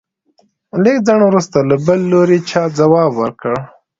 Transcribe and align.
د 0.71 0.73
لږ 0.83 0.97
ځنډ 1.07 1.21
وروسته 1.25 1.57
له 1.69 1.75
بل 1.85 1.99
لوري 2.11 2.39
چا 2.49 2.61
ځواب 2.79 3.11
ورکړ. 3.21 3.53